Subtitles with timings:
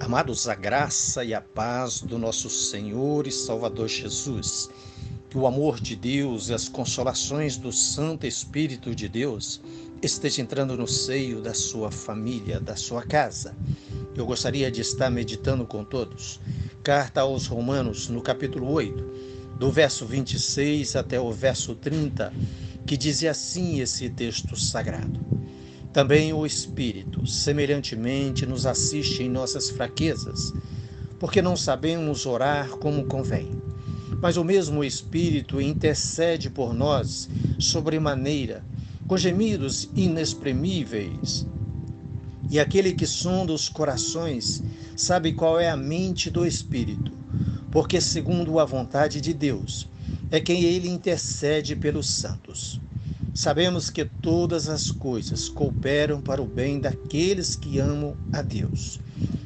[0.00, 4.70] Amados, a graça e a paz do nosso Senhor e Salvador Jesus,
[5.28, 9.60] que o amor de Deus e as consolações do Santo Espírito de Deus
[10.02, 13.54] esteja entrando no seio da sua família, da sua casa.
[14.16, 16.40] Eu gostaria de estar meditando com todos.
[16.82, 19.04] Carta aos Romanos, no capítulo 8,
[19.58, 22.32] do verso 26 até o verso 30,
[22.86, 25.39] que diz assim esse texto sagrado.
[25.92, 30.52] Também o Espírito, semelhantemente, nos assiste em nossas fraquezas,
[31.18, 33.60] porque não sabemos orar como convém.
[34.22, 38.64] Mas o mesmo Espírito intercede por nós sobremaneira,
[39.08, 41.44] com gemidos inexprimíveis.
[42.48, 44.62] E aquele que sonda os corações
[44.96, 47.10] sabe qual é a mente do Espírito,
[47.72, 49.88] porque, segundo a vontade de Deus,
[50.30, 52.80] é quem ele intercede pelos santos.
[53.32, 58.98] Sabemos que todas as coisas cooperam para o bem daqueles que amam a Deus,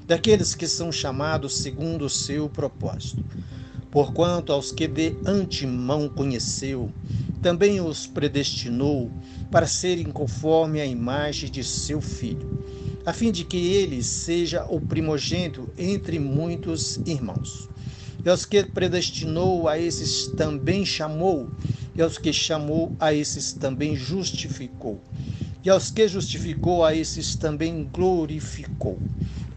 [0.06, 3.22] daqueles que são chamados segundo o seu propósito.
[3.90, 6.90] Porquanto aos que de antemão conheceu,
[7.42, 9.10] também os predestinou
[9.50, 12.64] para serem conforme a imagem de seu filho,
[13.04, 17.68] a fim de que ele seja o primogênito entre muitos irmãos.
[18.24, 21.50] E aos que predestinou, a esses também chamou,
[21.96, 25.00] e aos que chamou, a esses também justificou.
[25.64, 28.98] E aos que justificou, a esses também glorificou.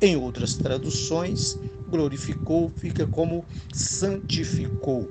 [0.01, 1.57] Em outras traduções,
[1.89, 5.09] glorificou fica como santificou.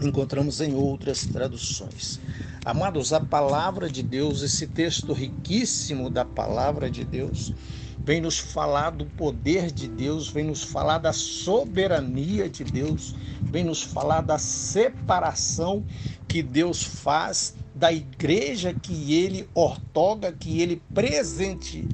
[0.00, 2.18] Encontramos em outras traduções.
[2.64, 7.52] Amados, a palavra de Deus, esse texto riquíssimo da palavra de Deus,
[7.98, 13.64] vem nos falar do poder de Deus, vem nos falar da soberania de Deus, vem
[13.64, 15.84] nos falar da separação
[16.28, 21.84] que Deus faz da igreja que ele ortoga, que ele presente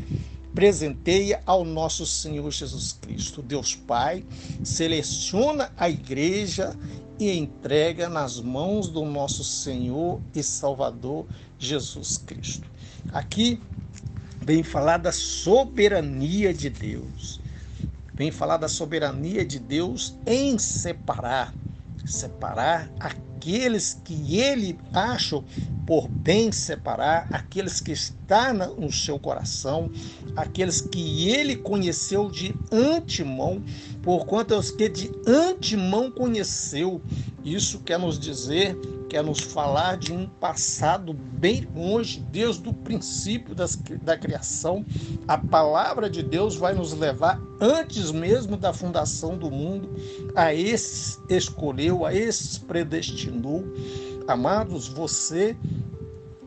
[0.54, 3.40] presenteia ao nosso Senhor Jesus Cristo.
[3.40, 4.24] Deus Pai
[4.64, 6.76] seleciona a igreja
[7.18, 11.26] e entrega nas mãos do nosso Senhor e Salvador
[11.58, 12.68] Jesus Cristo.
[13.12, 13.60] Aqui
[14.40, 17.40] vem falar da soberania de Deus.
[18.14, 21.54] Vem falar da soberania de Deus em separar,
[22.04, 25.42] separar aqueles que ele acha
[25.86, 29.90] por bem separar, aqueles que está no seu coração,
[30.36, 33.62] aqueles que ele conheceu de antemão,
[34.02, 37.00] porquanto é os que de antemão conheceu.
[37.42, 38.76] Isso quer nos dizer
[39.08, 44.84] quer nos falar de um passado bem longe, desde o princípio das, da criação.
[45.26, 49.90] A palavra de Deus vai nos levar, antes mesmo da fundação do mundo,
[50.34, 53.64] a esses escolheu, a esses predestinou.
[54.26, 55.56] Amados, você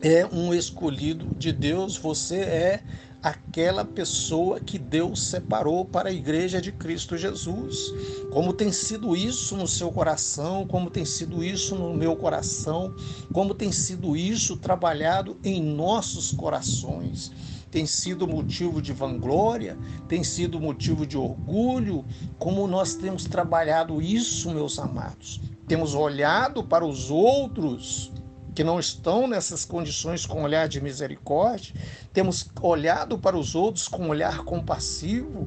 [0.00, 2.82] é um escolhido de Deus, você é
[3.22, 7.94] aquela pessoa que Deus separou para a igreja de Cristo Jesus.
[8.32, 12.94] Como tem sido isso no seu coração, como tem sido isso no meu coração,
[13.32, 17.30] como tem sido isso trabalhado em nossos corações.
[17.70, 22.04] Tem sido motivo de vanglória, tem sido motivo de orgulho,
[22.38, 25.40] como nós temos trabalhado isso, meus amados.
[25.66, 28.12] Temos olhado para os outros
[28.54, 31.74] que não estão nessas condições com olhar de misericórdia,
[32.12, 35.46] temos olhado para os outros com olhar compassivo.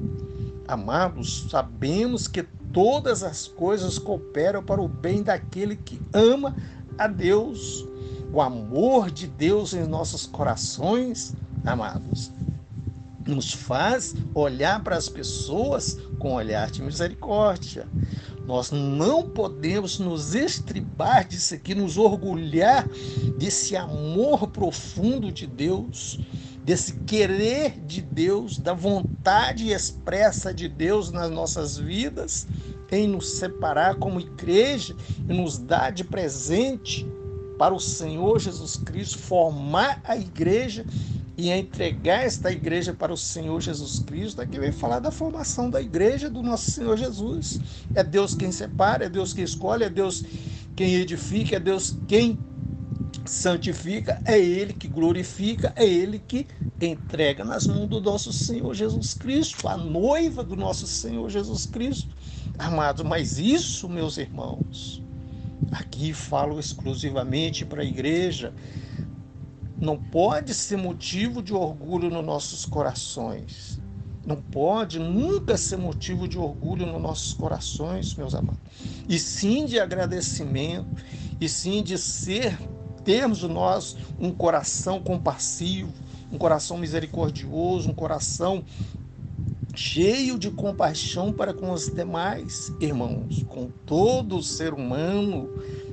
[0.66, 6.56] Amados, sabemos que todas as coisas cooperam para o bem daquele que ama
[6.98, 7.86] a Deus.
[8.32, 11.34] O amor de Deus em nossos corações,
[11.64, 12.32] amados,
[13.24, 17.86] nos faz olhar para as pessoas com olhar de misericórdia.
[18.46, 22.88] Nós não podemos nos estribar disso aqui, nos orgulhar
[23.36, 26.20] desse amor profundo de Deus,
[26.64, 32.46] desse querer de Deus, da vontade expressa de Deus nas nossas vidas,
[32.90, 34.94] em nos separar como igreja
[35.28, 37.04] e nos dar de presente
[37.58, 40.84] para o Senhor Jesus Cristo, formar a igreja
[41.36, 45.82] e entregar esta igreja para o Senhor Jesus Cristo, aqui vem falar da formação da
[45.82, 47.60] igreja do nosso Senhor Jesus.
[47.94, 50.24] É Deus quem separa, é Deus quem escolhe, é Deus
[50.74, 52.38] quem edifica, é Deus quem
[53.26, 56.46] santifica, é Ele que glorifica, é Ele que
[56.80, 62.14] entrega nas mãos do nosso Senhor Jesus Cristo, a noiva do nosso Senhor Jesus Cristo.
[62.58, 65.02] Amados, mas isso, meus irmãos,
[65.70, 68.54] aqui falo exclusivamente para a igreja
[69.78, 73.78] não pode ser motivo de orgulho nos nossos corações.
[74.26, 78.58] Não pode nunca ser motivo de orgulho nos nossos corações, meus amados.
[79.08, 81.04] E sim de agradecimento,
[81.40, 82.58] e sim de ser,
[83.04, 85.92] termos nós um coração compassivo,
[86.32, 88.64] um coração misericordioso, um coração
[89.76, 95.50] cheio de compaixão para com os demais irmãos, com todo o ser humano,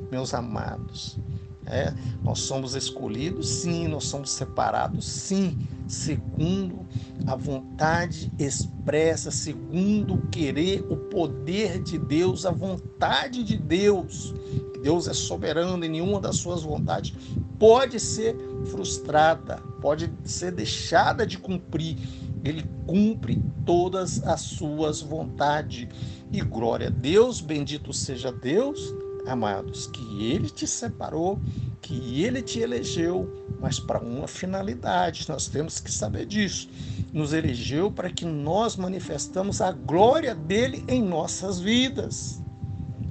[0.09, 1.19] meus amados.
[1.65, 5.57] É, nós somos escolhidos, sim, nós somos separados, sim,
[5.88, 6.86] segundo
[7.25, 14.33] a vontade expressa, segundo o querer, o poder de Deus, a vontade de Deus.
[14.81, 17.13] Deus é soberano e nenhuma das suas vontades
[17.57, 21.98] pode ser frustrada, pode ser deixada de cumprir.
[22.44, 25.88] Ele cumpre todas as suas vontades.
[26.30, 28.94] E glória a Deus, bendito seja Deus,
[29.25, 31.39] amados, que Ele te separou,
[31.81, 36.69] que Ele te elegeu, mas para uma finalidade, nós temos que saber disso.
[37.11, 42.41] Nos elegeu para que nós manifestamos a glória dele em nossas vidas.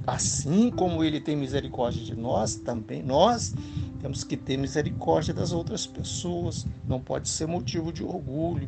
[0.05, 3.53] Assim como Ele tem misericórdia de nós, também nós
[4.01, 6.65] temos que ter misericórdia das outras pessoas.
[6.85, 8.67] Não pode ser motivo de orgulho,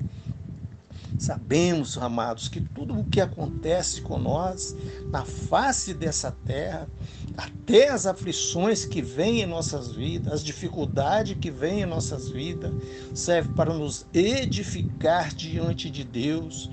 [1.17, 4.75] Sabemos, amados, que tudo o que acontece com nós
[5.09, 6.87] na face dessa terra,
[7.37, 12.71] até as aflições que vêm em nossas vidas, as dificuldades que vêm em nossas vidas,
[13.13, 16.69] serve para nos edificar diante de Deus,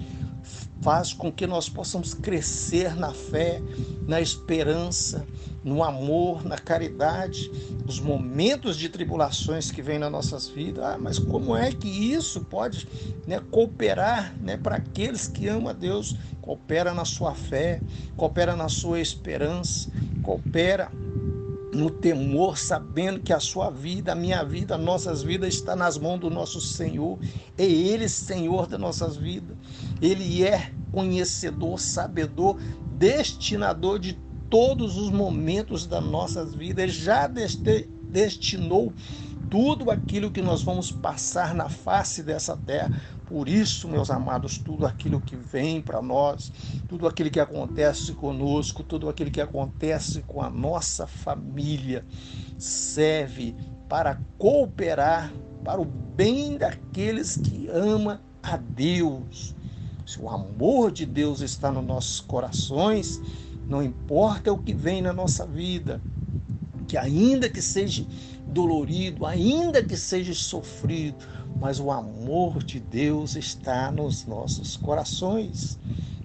[0.82, 3.62] faz com que nós possamos crescer na fé,
[4.06, 5.24] na esperança,
[5.62, 7.50] no amor, na caridade,
[7.86, 10.84] os momentos de tribulações que vêm nas nossas vidas.
[10.84, 12.88] Ah, mas como é que isso pode
[13.26, 16.16] né, cooperar né, para aqueles que amam a Deus?
[16.40, 17.80] Coopera na sua fé,
[18.16, 19.88] coopera na sua esperança,
[20.22, 20.90] coopera
[21.72, 26.20] no temor, sabendo que a sua vida, a minha vida, nossas vidas está nas mãos
[26.20, 27.18] do nosso Senhor.
[27.56, 29.56] É Ele Senhor das nossas vidas.
[30.00, 32.58] Ele é conhecedor, sabedor,
[32.98, 34.18] destinador de
[34.50, 36.84] todos os momentos das nossas vidas.
[36.84, 38.92] Ele já destinou
[39.52, 42.90] tudo aquilo que nós vamos passar na face dessa terra.
[43.26, 46.50] Por isso, meus amados, tudo aquilo que vem para nós,
[46.88, 52.02] tudo aquilo que acontece conosco, tudo aquilo que acontece com a nossa família,
[52.56, 53.54] serve
[53.90, 55.30] para cooperar
[55.62, 59.54] para o bem daqueles que amam a Deus.
[60.06, 63.20] Se o amor de Deus está nos nossos corações,
[63.68, 66.00] não importa o que vem na nossa vida,
[66.88, 68.06] que ainda que seja
[68.52, 71.16] dolorido, ainda que seja sofrido,
[71.58, 75.78] mas o amor de Deus está nos nossos corações.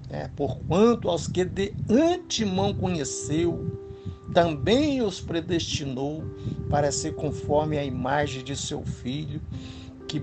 [0.09, 3.77] É, porquanto aos que de antemão conheceu,
[4.33, 6.23] também os predestinou
[6.69, 9.41] para ser conforme a imagem de seu filho.
[10.07, 10.21] Que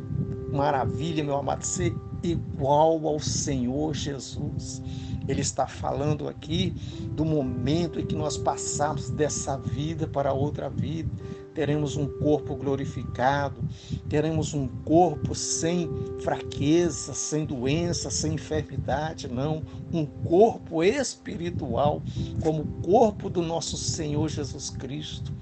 [0.53, 4.83] maravilha, meu amado, ser igual ao Senhor Jesus.
[5.27, 6.71] Ele está falando aqui
[7.13, 11.11] do momento em que nós passamos dessa vida para outra vida
[11.55, 13.63] teremos um corpo glorificado,
[14.09, 15.89] teremos um corpo sem
[16.21, 19.63] fraqueza, sem doença, sem enfermidade, não,
[19.93, 22.03] um corpo espiritual,
[22.43, 25.33] como o corpo do nosso Senhor Jesus Cristo.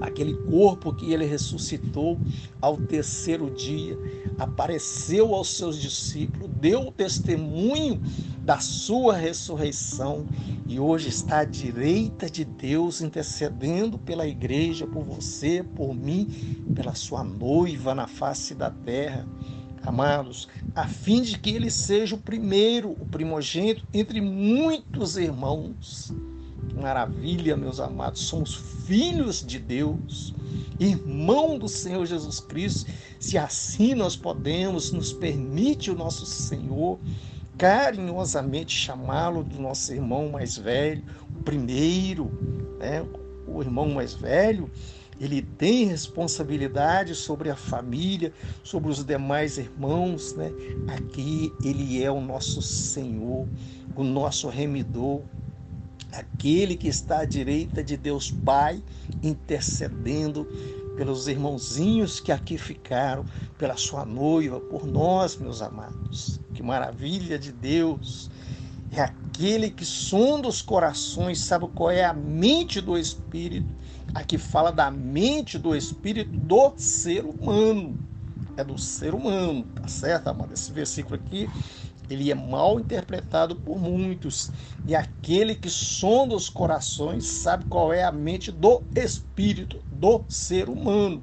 [0.00, 2.18] Aquele corpo que ele ressuscitou
[2.60, 3.98] ao terceiro dia,
[4.38, 8.00] apareceu aos seus discípulos, deu testemunho
[8.44, 10.26] da sua ressurreição
[10.66, 16.26] e hoje está à direita de Deus intercedendo pela igreja, por você, por mim,
[16.74, 19.26] pela sua noiva na face da terra.
[19.84, 26.12] Amados, a fim de que ele seja o primeiro, o primogênito entre muitos irmãos.
[26.74, 28.54] Maravilha, meus amados, somos
[28.86, 30.34] filhos de Deus,
[30.78, 32.90] irmão do Senhor Jesus Cristo.
[33.20, 36.98] Se assim nós podemos, nos permite o nosso Senhor
[37.58, 41.02] carinhosamente chamá-lo do nosso irmão mais velho,
[41.36, 42.30] o primeiro,
[42.78, 43.04] né?
[43.46, 44.70] o irmão mais velho,
[45.20, 48.32] ele tem responsabilidade sobre a família,
[48.64, 50.50] sobre os demais irmãos, né?
[50.88, 53.46] Aqui ele é o nosso Senhor,
[53.94, 55.20] o nosso remidor,
[56.10, 58.82] aquele que está à direita de Deus Pai,
[59.22, 60.48] intercedendo
[60.96, 63.24] pelos irmãozinhos que aqui ficaram,
[63.58, 66.40] pela sua noiva, por nós, meus amados.
[66.54, 68.30] Que maravilha de Deus!
[68.94, 73.66] É aquele que sonda os corações, sabe qual é a mente do Espírito.
[74.14, 77.98] Aqui fala da mente do Espírito do ser humano.
[78.54, 80.52] É do ser humano, tá certo, amado?
[80.52, 81.48] Esse versículo aqui
[82.08, 84.50] ele é mal interpretado por muitos.
[84.86, 90.68] E aquele que sonda os corações sabe qual é a mente do espírito do ser
[90.68, 91.22] humano.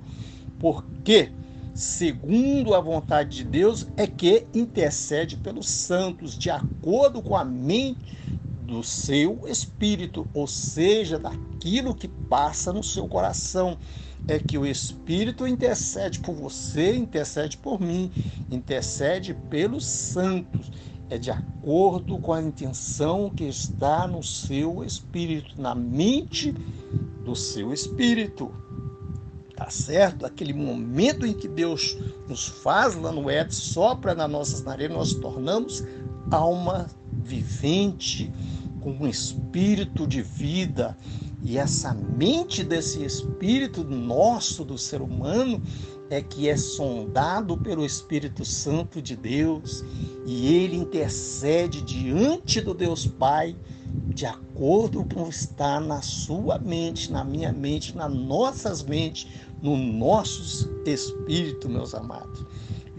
[0.60, 1.32] Porque,
[1.74, 8.29] segundo a vontade de Deus, é que intercede pelos santos, de acordo com a mente
[8.70, 13.78] do seu espírito, ou seja, daquilo que passa no seu coração
[14.28, 18.12] é que o Espírito intercede por você, intercede por mim,
[18.52, 20.72] intercede pelos santos.
[21.10, 26.52] é de acordo com a intenção que está no seu espírito, na mente
[27.26, 28.52] do seu espírito.
[29.56, 30.24] Tá certo?
[30.24, 31.98] Aquele momento em que Deus
[32.28, 35.84] nos faz lá no Éden, sopra nas nossas narinas, nós tornamos
[36.30, 38.32] alma vivente,
[38.80, 40.98] com um espírito de vida.
[41.42, 45.62] E essa mente desse espírito nosso, do ser humano,
[46.10, 49.86] é que é sondado pelo Espírito Santo de Deus
[50.26, 53.56] e ele intercede diante do Deus Pai
[54.08, 59.28] de acordo com o que está na sua mente, na minha mente, nas nossas mentes,
[59.62, 62.46] no nosso espírito, meus amados.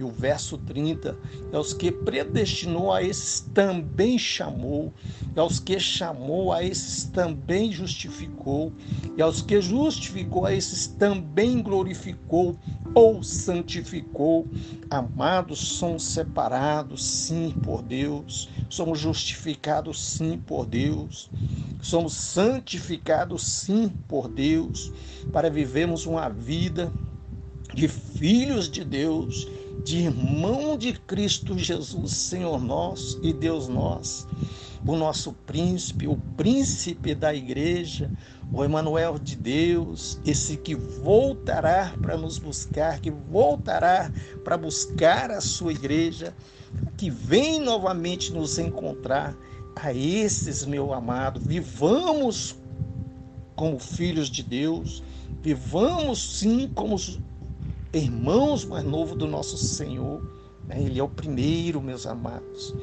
[0.00, 1.14] E o verso 30
[1.52, 4.94] é os que predestinou a esses também chamou,
[5.36, 8.72] e aos que chamou a esses também justificou,
[9.14, 12.58] e aos que justificou a esses também glorificou
[12.94, 14.48] ou santificou.
[14.88, 21.30] Amados, somos separados sim por Deus, somos justificados sim por Deus,
[21.82, 24.90] somos santificados sim por Deus,
[25.30, 26.90] para vivermos uma vida
[27.74, 29.46] de filhos de Deus
[29.84, 34.28] de irmão de Cristo Jesus, Senhor nosso e Deus nosso,
[34.86, 38.10] o nosso príncipe, o príncipe da igreja,
[38.52, 44.12] o Emanuel de Deus, esse que voltará para nos buscar, que voltará
[44.44, 46.34] para buscar a sua igreja,
[46.96, 49.36] que vem novamente nos encontrar.
[49.76, 52.56] A esses, meu amado, vivamos
[53.54, 55.02] como filhos de Deus,
[55.40, 56.96] vivamos sim como
[57.92, 60.22] irmãos mais novos do nosso Senhor.
[60.66, 60.82] Né?
[60.82, 62.74] Ele é o primeiro, meus amados.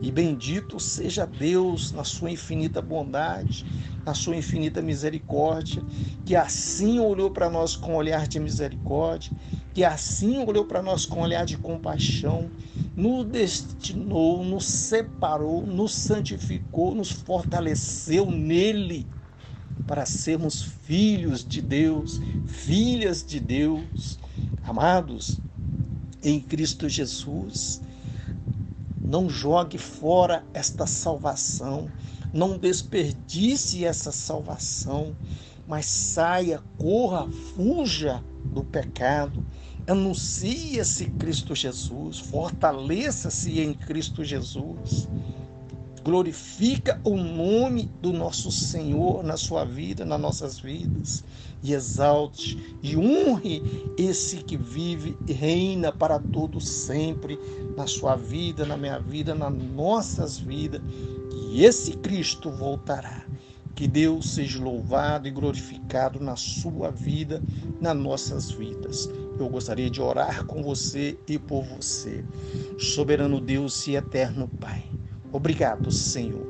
[0.00, 3.64] E bendito seja Deus na sua infinita bondade,
[4.04, 5.82] na sua infinita misericórdia,
[6.24, 9.32] que assim olhou para nós com olhar de misericórdia,
[9.74, 12.50] que assim olhou para nós com olhar de compaixão,
[12.96, 19.06] nos destinou, nos separou, nos santificou, nos fortaleceu nele
[19.86, 24.18] para sermos filhos de Deus, filhas de Deus
[24.68, 25.40] Amados,
[26.22, 27.80] em Cristo Jesus,
[29.00, 31.90] não jogue fora esta salvação,
[32.34, 35.16] não desperdice essa salvação,
[35.66, 39.42] mas saia, corra, fuja do pecado.
[39.86, 45.08] Anuncie-se Cristo Jesus, fortaleça-se em Cristo Jesus
[46.08, 51.22] glorifica o nome do nosso Senhor na sua vida, nas nossas vidas,
[51.62, 53.62] e exalte e honre
[53.98, 57.38] esse que vive e reina para todo sempre
[57.76, 60.80] na sua vida, na minha vida, nas nossas vidas,
[61.50, 63.26] e esse Cristo voltará.
[63.74, 67.42] Que Deus seja louvado e glorificado na sua vida,
[67.82, 69.10] nas nossas vidas.
[69.38, 72.24] Eu gostaria de orar com você e por você.
[72.78, 74.97] Soberano Deus e eterno Pai.
[75.30, 76.46] Obrigado, Senhor.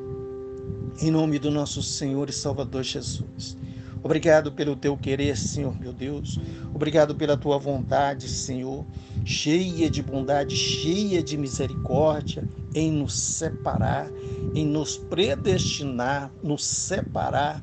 [1.01, 3.57] Em nome do nosso Senhor e Salvador Jesus.
[4.05, 6.39] Obrigado pelo teu querer, Senhor meu Deus.
[6.73, 8.87] Obrigado pela tua vontade, Senhor,
[9.25, 14.09] cheia de bondade, cheia de misericórdia, em nos separar,
[14.55, 17.61] em nos predestinar, nos separar,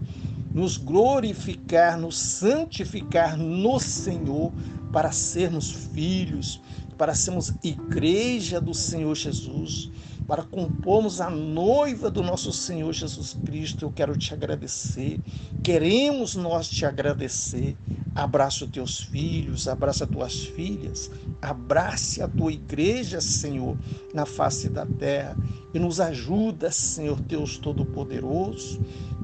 [0.53, 4.51] nos glorificar, nos santificar no Senhor,
[4.91, 6.62] para sermos filhos,
[6.98, 9.89] para sermos igreja do Senhor Jesus
[10.27, 13.86] para compormos a noiva do nosso Senhor Jesus Cristo.
[13.86, 15.20] Eu quero te agradecer.
[15.63, 17.77] Queremos nós te agradecer.
[18.15, 23.77] Abraça os teus filhos, abraça as tuas filhas, abrace a tua igreja, Senhor,
[24.13, 25.36] na face da terra
[25.74, 28.79] e nos ajuda, Senhor Deus Todo-Poderoso,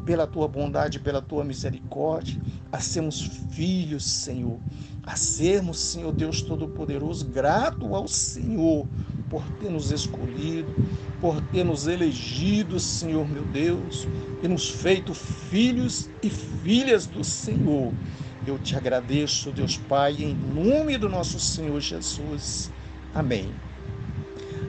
[0.05, 2.38] pela tua bondade, pela tua misericórdia,
[2.70, 4.60] a sermos filhos, Senhor,
[5.03, 8.86] a sermos, Senhor Deus Todo-Poderoso, grato ao Senhor
[9.32, 10.76] por ter nos escolhido,
[11.22, 14.06] por ter nos elegido, Senhor meu Deus,
[14.44, 17.94] e nos feito filhos e filhas do Senhor.
[18.46, 22.70] Eu te agradeço, Deus Pai, em nome do nosso Senhor Jesus.
[23.16, 23.50] Amém.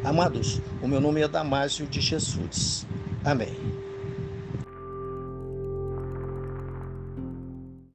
[0.05, 2.87] Amados, o meu nome é Damásio de Jesus.
[3.25, 3.82] Amém.